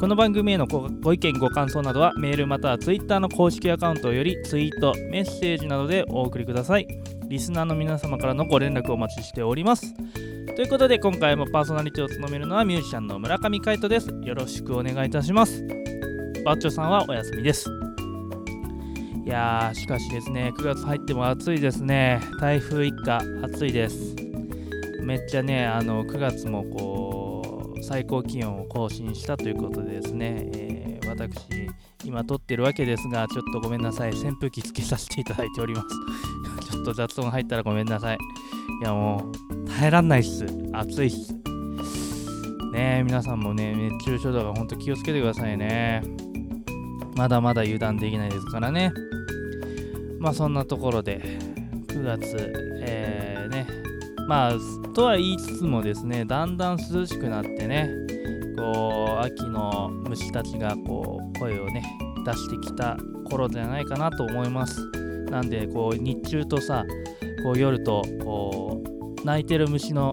[0.00, 6.86] この番組へのご意見ご感想などはメールまたはツイッターの公式アカウントよりツイートメッセージなどでお送りください。
[7.26, 9.92] リスナーの皆様からのご連絡をお待ちしております。
[10.54, 14.08] ということで今回もパーソナリティを務めるのはミュージシャンの村上海人です。
[14.22, 15.64] よろしくお願いいたします。
[16.44, 17.68] バッチョさんはお休みです。
[19.24, 22.20] いやーしかしですね9月入っても暑いですね。
[22.40, 24.14] 台風一過暑いです。
[25.02, 27.07] めっちゃねあの9月もこう
[27.88, 31.30] 最高気温を更新したということでですね、えー私
[32.04, 34.10] 今撮ってるわけですがちょっとごめんなさい。
[34.10, 35.88] 扇風機つけさせていただいております。
[36.70, 38.18] ちょっと雑音入ったらごめんなさい。
[38.82, 39.32] いやも
[39.64, 40.44] う耐えらんないっす。
[40.72, 41.32] 暑いっす。
[42.72, 46.02] ねえ皆さんもね熱中症とかほんと気をつけてくださいね。
[47.16, 48.92] まだまだ油断できないですからね。
[50.20, 51.20] まあそんなところで
[51.88, 52.67] 9月、
[54.28, 54.52] まあ
[54.92, 57.90] とは言いつつもですねだんだん涼しくなってね
[58.58, 61.82] こう秋の虫たちがこう声をね
[62.26, 62.98] 出してきた
[63.30, 64.86] 頃じゃないかなと思います。
[65.30, 66.84] なんでこう日中とさ
[67.42, 68.82] こう夜とこ
[69.20, 70.12] う鳴いてる虫の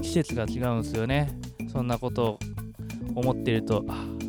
[0.00, 1.38] 季節が違うんですよね。
[1.70, 2.38] そんなことを
[3.14, 3.84] 思ってると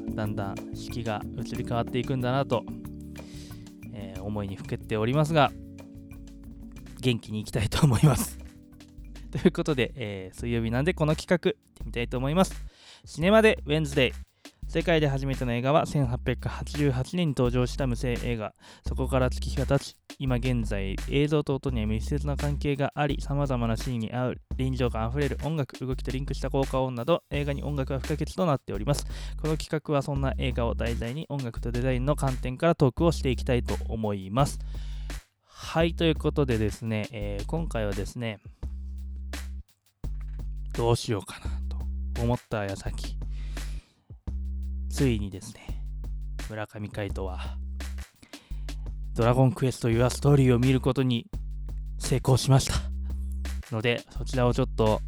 [0.10, 2.64] だんだん四季が移り変わっていくんだなと、
[3.94, 5.52] えー思いにふけっておりますが
[7.00, 8.35] 元気にいきたいと思います。
[9.36, 12.56] ということで、えー水曜日なんでこの企画行ってみたいと思います。
[13.04, 14.12] シネマでウェンズデイ
[14.70, 18.54] 世界で初めての映画は1888年に登場した無声映画。
[18.88, 29.06] そこから月日が経ち今現在映像と音には密接な関係があり様々なシーンに合う臨場感あふれる音楽動きとリンクした効果音など映画に音楽は不可欠となっております。
[29.42, 34.60] この企画はそんな映画を題材に音楽とデザインの観点からトークをしていきたいと思います。
[35.44, 38.40] はいということでですね、えー今回はですね
[40.78, 41.46] どうしようかな
[42.16, 43.18] と思った矢先
[44.90, 45.68] ついにですね
[46.50, 47.58] 村上海人は
[49.14, 51.28] ドラゴンクエスト Your Story を見ることに
[51.98, 52.74] 成功しました。
[53.72, 55.02] のでそちらをちょっと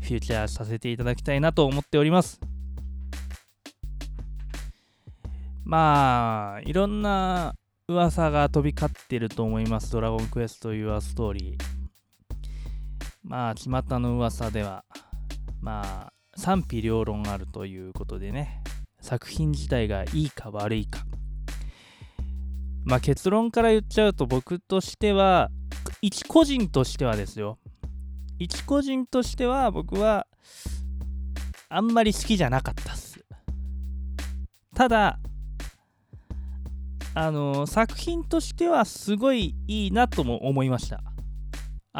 [0.00, 2.40] フューチャーさせていただきたいなと思っております。
[5.64, 7.54] まあいろんな
[7.88, 9.92] 噂が飛び交ってると思います。
[9.92, 11.58] ドラゴンクエスト Your Story
[13.22, 14.84] まあ巷の噂では
[15.60, 18.62] まあ賛否両論あるということでね
[19.00, 21.00] 作品自体がいいか悪いか。
[22.84, 25.50] まあ結論から言っちゃうと僕としては
[26.00, 27.58] 一個人としてはですよ。
[28.38, 30.26] 一個人としては僕は
[31.68, 33.24] あんまり好きじゃなかったっす。
[34.74, 35.18] ただ
[37.14, 41.02] あの作品としてはすごいいいなとも思いました。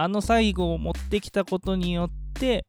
[0.01, 2.65] あの最後を持ってきたことによって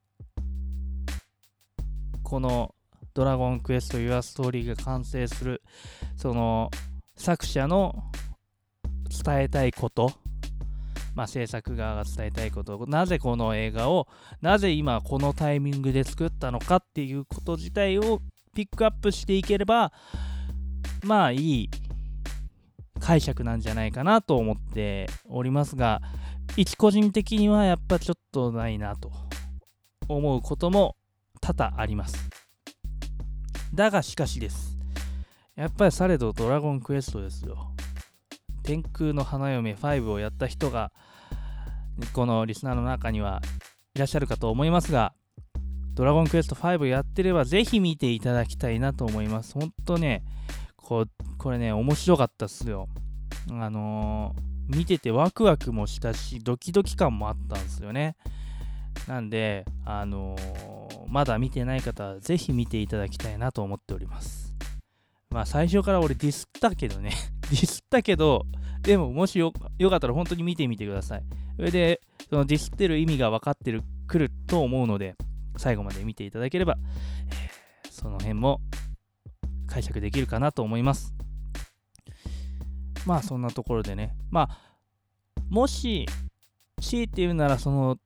[2.23, 2.73] この
[3.13, 5.61] 「ドラゴンクエスト・ユア・ストーリー」が完成する
[6.15, 6.71] その
[7.15, 8.03] 作者の
[9.23, 10.11] 伝えたいこと
[11.13, 14.07] まあ制作側が伝えたいことなぜこの映画を
[14.41, 18.21] なぜ今このタイミングで作ったのかっていうこと自体を
[18.55, 19.93] ピックアップしていければ
[21.03, 21.69] まあいい
[22.99, 26.01] 解釈なんじゃないかなと思っておりますが
[26.57, 29.11] 一個人的にはやっぱちょっとないなと
[30.07, 30.95] 思うことも
[31.41, 32.29] 多々あります。
[33.73, 34.77] だがしかしです。
[35.55, 37.73] やっぱりされどドラゴンクエストですよ。
[38.63, 40.91] 天空の花嫁5をやった人が
[42.13, 43.41] このリスナーの中には
[43.95, 45.13] いらっしゃるかと思いますが
[45.93, 49.53] ドラゴンクエスト5やってればぜひ見ていただきたいなと思います。
[49.53, 50.23] ほんとね
[50.75, 52.87] こうこれね面白かったっすよ。
[53.49, 58.15] あのー見ててワクワクもしたしドキドキ感もあったんですよね。
[59.07, 64.53] なんであのーまだ見てない方はぜひ見ていただきたいなと思っております。
[65.31, 67.11] まあ最初から俺ディスったけどね。
[67.49, 68.45] ディスったけど
[68.83, 71.23] でももしよよかったら本当に見てみてください。
[71.55, 75.15] それでそのディスってる意味が分かってるくると思うので
[75.57, 76.77] 最後まで見ていただければ、
[77.31, 77.59] えー
[77.91, 78.61] その辺も
[79.67, 81.13] 解釈できるかなと思います。
[83.05, 84.15] まあそんなところでね。
[84.29, 84.57] まあ
[85.49, 86.05] もし
[86.81, 87.97] 強いて言うならその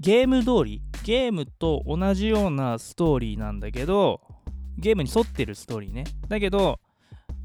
[0.00, 4.20] ゲーム通りゲームと同じようなストーリーなんだけど
[4.76, 6.04] ゲームに沿ってるストーリーね。
[6.28, 6.80] だけど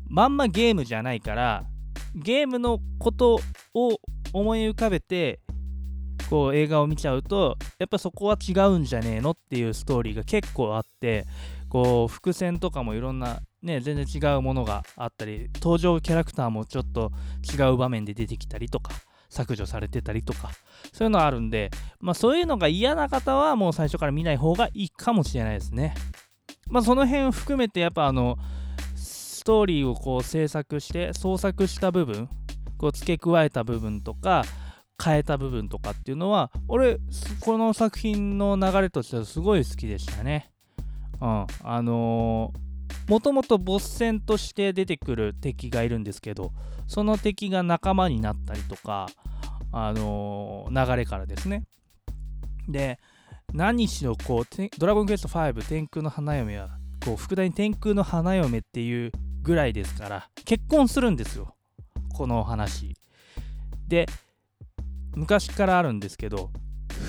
[0.07, 1.65] まんまゲームじゃないから
[2.15, 3.39] ゲームのこと
[3.73, 3.99] を
[4.33, 5.39] 思い浮かべて
[6.29, 11.25] こう映画を見ちゃうとやっぱそこは違うんじゃねえのっていうストーリーが結構あって
[11.69, 17.11] こう伏線とかもいろんなね全然違うものがあったり登場キャラクターもちょっと
[17.43, 18.91] 違う場面で出てきたりとか
[19.29, 20.51] 削除されてたりとか
[20.93, 21.69] そういうのあるんで
[21.99, 25.93] まあそういうのが嫌な方はもう最初から見ない方がいいかもしれないですね
[26.69, 28.37] まあその辺含めてやっぱあの
[28.95, 32.29] ストーリーをこう制作して創作した部分
[32.77, 34.43] こう付け加えた部分とか
[35.03, 36.97] 変えた部分とかっていうのは俺
[37.41, 40.51] この作品の流れとしてはすごい好きでしたね。
[41.21, 46.51] うん、あのー、もともとボス戦として出てくる敵がいるんですけど
[46.87, 49.07] その敵が仲間になったりとか、
[49.71, 51.63] あのー、流れからですね。
[52.67, 52.99] で
[53.53, 54.45] 何しろこう
[54.77, 59.11] ドラゴンクエスト5天空の花嫁はこう副題に天空の花嫁っていう
[59.41, 61.55] ぐらいですから結婚するんですよ。
[62.13, 62.95] この話。
[63.87, 64.05] で
[65.15, 66.51] 昔からあるんですけど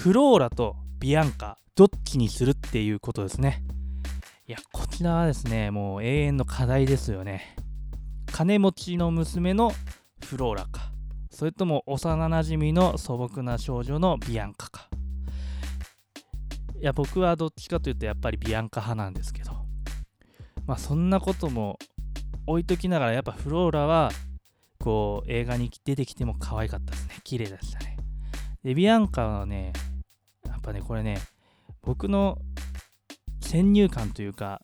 [0.02, 3.62] フローラとビアンカどっちにするっていうことですね。
[4.48, 7.54] いやこちらはですねもう永遠の課題ですよね。
[8.32, 9.72] 金持ちの娘の
[10.24, 10.90] フローラか。
[11.30, 14.88] それとも幼なじみの素朴な少女のビアンカか。
[16.80, 19.52] いや僕はどっちかというとやっぱりビアンカ派なんですけど。
[20.64, 21.78] まあそんなことも
[22.46, 24.10] 置いときながらやっぱフローラは
[24.78, 27.16] こう映画に出てきても可愛かったですね。
[27.22, 27.98] 綺麗でしたね。
[28.64, 29.74] で、ビアンカはね、
[30.46, 31.18] やっぱね、これね、
[31.82, 32.38] 僕の
[33.48, 34.60] 先入観というか、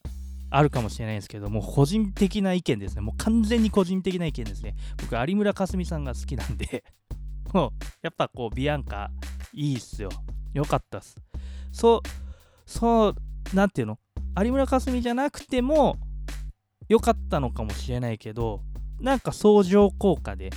[0.50, 3.00] あるかもしれないですけども、個人的な意見ですね。
[3.00, 4.74] もう完全に個人的な意見ですね。
[4.98, 6.84] 僕、有村架純さんが好きなんで
[7.54, 7.70] もう、
[8.02, 9.10] やっぱこう、ビアンカ、
[9.54, 10.10] いいっすよ。
[10.52, 11.16] よかったっす。
[11.72, 13.16] そう、そう、
[13.56, 13.98] なんていうの？
[14.38, 15.96] 有村架純じゃなくても、
[16.90, 18.60] 良かったのかもしれないけど、
[19.00, 20.50] なんか相乗効果で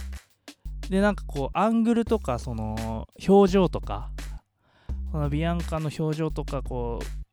[0.90, 4.10] でなんかこうアングルとかその表情とか
[5.12, 7.27] このビアンカの表情とかこう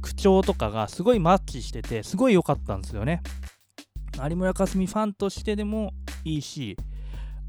[0.00, 3.22] 口調とかがすごいマッチしててすごい良かったんですよね
[4.22, 5.92] 有村架純ファンとしてでも
[6.24, 6.76] いいし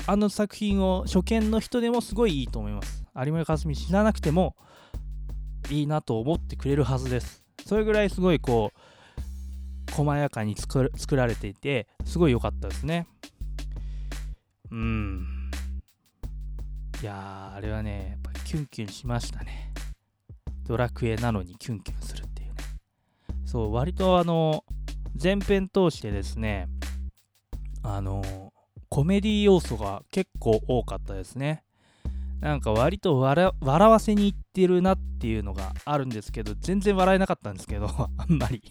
[0.07, 4.55] あの作品を初見の人でもすごいいいと思います有村架純知らなくても
[5.69, 13.07] いいなと思ってくれるはずですそれぐらいすごいこう細やかに作られていてすごい良かったですね
[14.71, 15.49] うん。
[17.01, 19.68] いやあれはね、やっぱキュンキュンしましたね。
[20.69, 22.55] ドラクエなのにキュンキュンするっていうね。
[23.43, 24.63] そう、割とあの、
[25.21, 26.69] 前編通してですね、
[27.81, 28.53] あの、
[28.87, 31.63] コメディ要素が結構多かったですね。
[32.39, 38.61] なんか割と笑わせにいってるなっていうのがあるんですけど、全然笑えなかったんですけど、 あんまり。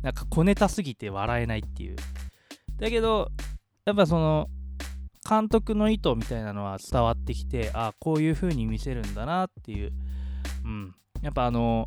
[0.00, 1.96] なんか小ネタすぎて笑えないっていう。
[2.78, 3.30] だけど、
[3.84, 4.48] やっぱその、
[5.28, 9.92] 監督の意図みたいなのは伝わってきてあこういう風に見せるんだなっていう、
[10.64, 11.84] うん、やっぱあの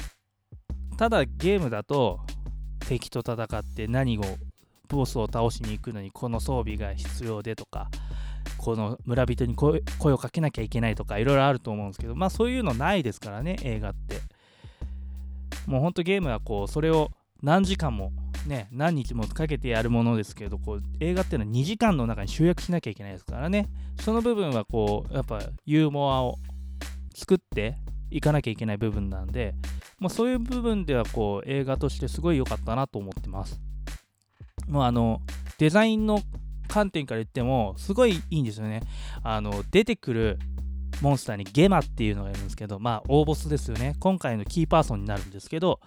[0.97, 2.19] ただゲームだと
[2.79, 4.23] 敵と戦って何を
[4.89, 7.89] ボスを倒しに行くのにこの装備が必要でとか
[8.57, 9.81] この村人に声
[10.11, 14.19] をかけなきゃいけないとかいろいろあると思うんですけどまあそういうのないですからね映画って。
[15.67, 17.11] もうほんとゲームはこうそれを
[17.43, 18.11] 何時間も
[18.47, 23.67] ね、何日もかけてやるものですけど、こう映画っていうのは2時間の中に集約しなきゃいけないですからね、
[23.99, 26.37] その部分はこう、やっぱユーモアを
[27.13, 27.75] 作って
[28.09, 29.55] いかなきゃいけない部分なんで、
[29.99, 33.59] まあ、そういう部分ではこう映画としてすごい良かったなと思ってます。
[34.67, 35.21] もうあの、
[35.57, 36.21] デザインの
[36.67, 38.81] 観点から言っても、すごいいいんですよね。
[39.23, 40.39] あの、出てくる
[41.01, 43.95] モンスターにゲマっていうのがいるんですけど、まあ、大ボスですよね。
[43.99, 45.79] 今回のキーパーソンになるんですけど、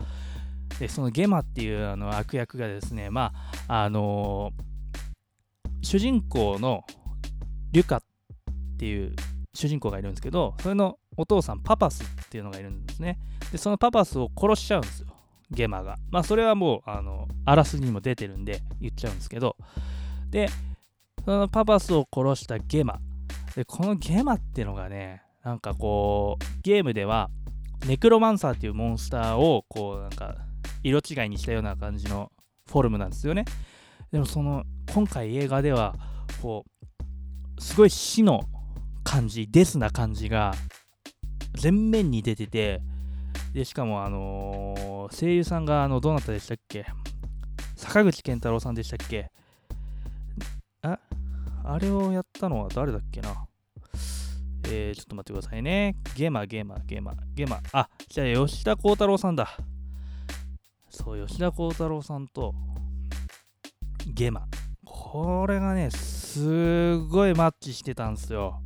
[0.81, 3.33] でそのゲマっていうあの悪役がですねま
[3.69, 6.85] ああのー、主人公の
[7.73, 8.03] リュカっ
[8.79, 9.15] ていう
[9.53, 13.19] 主人公がいるんですけどそれのお父さんパパスっていうのがいるんですね。
[13.53, 15.09] でそのパパスを殺しちゃうんですよ。
[15.50, 15.99] ゲマが。
[16.11, 19.57] まあそれはもうあのアラスにも出てるんで言っちゃうんですけど。
[20.31, 20.49] で
[21.25, 23.00] そのパパスを殺したゲマ。
[23.55, 27.31] でこのゲマってのがねなんかこうゲームでは
[27.87, 30.37] ネクロマンサーっていうモンスターをこうなんか
[30.83, 32.31] 色違いにしたような感じの
[32.69, 33.45] フォルムなんですよね。
[34.12, 35.95] でもその今回映画では
[36.41, 36.65] こ
[37.59, 38.41] うすごい死の
[39.03, 40.55] 感じデスな感じが
[41.61, 42.81] 全面に出てて
[43.52, 46.87] でしかもあのー、声優さんがあのどなたでしたっけ？
[47.76, 49.31] 坂口健太郎さんでしたっけ？
[50.83, 50.99] あ
[51.64, 53.47] あれをやったのは誰だっけな？
[54.64, 55.97] えー、ちょっと待ってくださいね。
[56.17, 57.61] ゲマ、ゲマ、ゲマ、ゲマ。
[57.73, 59.57] あ、じゃあ吉田鋼太郎さんだ。
[60.88, 62.55] そう吉田鋼太郎さんと
[64.07, 64.47] ゲマ
[64.85, 68.61] これがねすっごいマッチしてたんですよ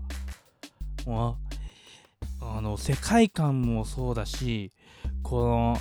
[1.06, 1.36] も
[2.56, 4.70] あの世界観もそうだし
[5.24, 5.76] この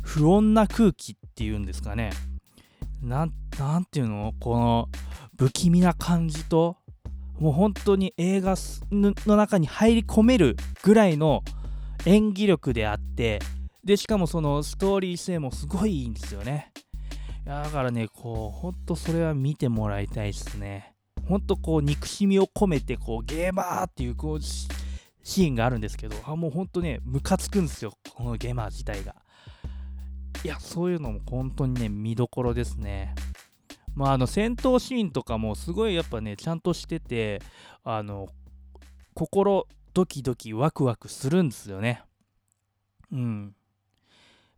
[0.00, 2.10] 不穏な空気っていうんですかね。
[3.02, 3.30] なん
[3.84, 4.32] ていうの？
[4.40, 4.88] この
[5.38, 6.76] 不気味な感じと
[7.38, 8.54] もう本当に映画
[8.90, 11.44] の中に入り込めるぐらいの
[12.06, 13.40] 演技力であって
[13.84, 16.72] でしかもそのストーリー性もすごいいいんですよね。
[17.44, 20.94] だからねこうほんとそれは見てもらいたいですね。
[21.28, 24.40] ほんとこう憎しみを込めてこうゲーマーっていうこう
[25.28, 29.14] シーンがあるんですけどあもうほんとねムカつくんですよこのゲマー自体が。
[30.42, 33.14] いやそういうのも本当にね見どころですね。
[33.94, 37.42] まあ、あの戦闘シーンとかもすごいやっぱねちゃんとしてて
[37.84, 38.28] あの
[39.12, 42.02] 心ドキドキワクワクするんですよね。
[43.12, 43.54] うん。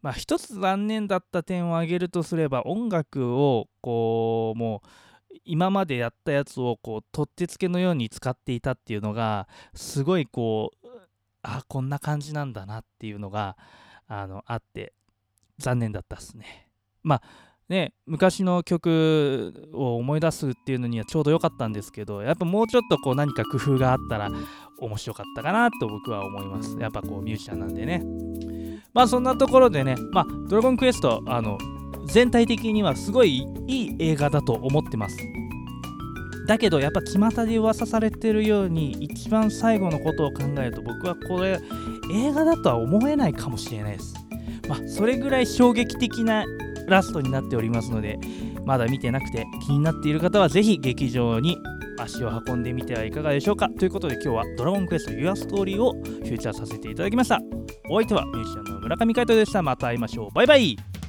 [0.03, 4.89] まあ一つ残念だった点を挙げるとすれば音楽をこうもう
[5.45, 10.89] 今までやったやつをこう取ってつけのように使っていたっていうのがすごいこう
[11.43, 13.57] あこんな感じなんだなっていうのが
[14.07, 14.93] あのあって
[15.59, 16.69] 残念だったっすね。
[17.03, 17.23] まあ
[17.69, 24.29] ね、昔の曲を思い出すっていうのにはちょうど良かったんですけどやっぱもうちょっとこう何か工夫があったら
[24.81, 26.77] 面白かったかなと僕は思います。
[26.81, 28.03] やっぱこうミュージシャンなんでね。
[28.93, 31.59] まあそんなところでねまあドラゴンクエストあの
[32.13, 35.17] 全体的にはすごいいい映画だと思ってます。
[36.47, 41.61] だけどやっぱ巷で噂されてるように一番最後のことを考えると僕はこれ
[42.13, 44.15] 映画だとは思えないかもしれないです。
[44.69, 46.45] まあそれぐらい衝撃的な
[46.89, 48.19] ラストになっておりますので
[48.65, 51.57] まだ見てなくて気になっている方はぜひ劇場に
[51.99, 53.69] 足を運んでみてはいかがでしょうか。
[53.69, 57.41] ということで今日は「ドラゴンクエスト Your Story」をフューチャーさせていただきました。
[57.89, 59.63] お相手はミュージシャンの村上海人でした。
[59.63, 60.35] また会いましょう。
[60.35, 61.00] バイバイ。